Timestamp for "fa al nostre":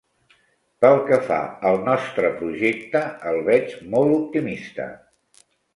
1.27-2.33